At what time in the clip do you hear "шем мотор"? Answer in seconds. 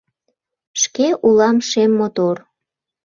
1.69-2.37